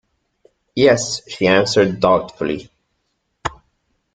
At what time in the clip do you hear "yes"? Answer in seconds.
0.75-1.21